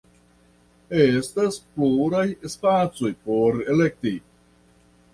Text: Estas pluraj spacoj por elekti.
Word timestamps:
Estas 1.01 1.59
pluraj 1.75 2.25
spacoj 2.57 3.15
por 3.31 3.63
elekti. 3.79 4.19